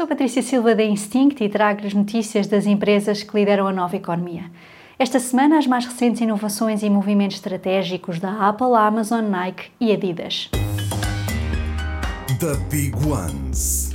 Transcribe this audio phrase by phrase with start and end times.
[0.00, 4.44] Sou Patrícia Silva da Instinct e trago-lhes notícias das empresas que lideram a nova economia.
[4.98, 10.48] Esta semana, as mais recentes inovações e movimentos estratégicos da Apple, Amazon, Nike e Adidas.
[12.38, 13.89] The Big Ones.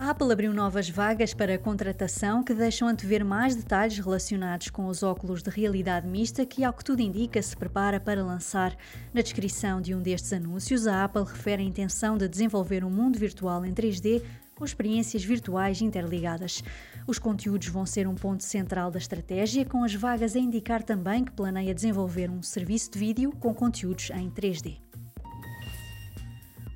[0.00, 5.02] A Apple abriu novas vagas para contratação que deixam antever mais detalhes relacionados com os
[5.02, 8.74] óculos de realidade mista que, ao que tudo indica, se prepara para lançar.
[9.12, 13.18] Na descrição de um destes anúncios, a Apple refere a intenção de desenvolver um mundo
[13.18, 14.22] virtual em 3D
[14.54, 16.64] com experiências virtuais interligadas.
[17.06, 21.24] Os conteúdos vão ser um ponto central da estratégia, com as vagas a indicar também
[21.24, 24.78] que planeia desenvolver um serviço de vídeo com conteúdos em 3D.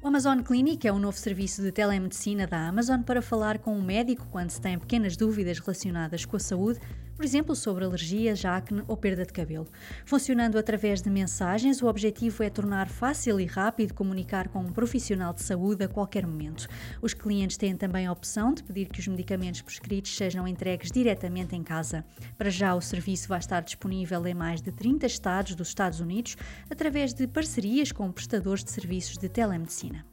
[0.05, 3.81] O Amazon Clinic é um novo serviço de telemedicina da Amazon para falar com um
[3.81, 6.79] médico quando se tem pequenas dúvidas relacionadas com a saúde,
[7.17, 9.67] por exemplo, sobre alergias, acne ou perda de cabelo.
[10.05, 15.33] Funcionando através de mensagens, o objetivo é tornar fácil e rápido comunicar com um profissional
[15.33, 16.67] de saúde a qualquer momento.
[17.01, 21.55] Os clientes têm também a opção de pedir que os medicamentos prescritos sejam entregues diretamente
[21.55, 22.05] em casa.
[22.37, 26.37] Para já, o serviço vai estar disponível em mais de 30 estados dos Estados Unidos
[26.71, 30.05] através de parcerias com prestadores de serviços de telemedicina.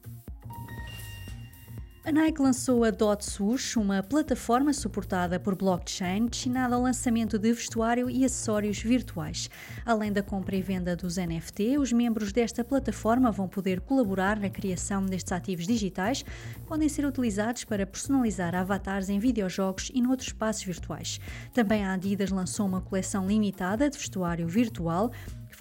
[2.03, 7.53] A Nike lançou a Dot Swoosh, uma plataforma suportada por blockchain destinada ao lançamento de
[7.53, 9.51] vestuário e acessórios virtuais.
[9.85, 14.49] Além da compra e venda dos NFT, os membros desta plataforma vão poder colaborar na
[14.49, 20.29] criação destes ativos digitais, que podem ser utilizados para personalizar avatares em videojogos e noutros
[20.29, 21.19] espaços virtuais.
[21.53, 25.11] Também a Adidas lançou uma coleção limitada de vestuário virtual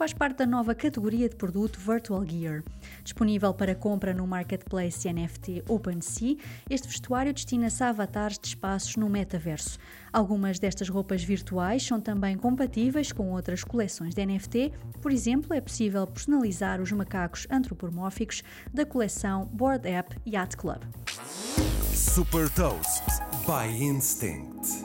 [0.01, 2.63] faz parte da nova categoria de produto Virtual Gear.
[3.05, 6.39] Disponível para compra no marketplace NFT OpenSea,
[6.71, 9.79] este vestuário destina-se a avatares de espaços no metaverso.
[10.11, 15.61] Algumas destas roupas virtuais são também compatíveis com outras coleções de NFT, por exemplo, é
[15.61, 18.43] possível personalizar os macacos antropomórficos
[18.73, 20.81] da coleção Board App Yacht Club.
[21.93, 23.05] Super Toast
[23.45, 24.80] by Instinct.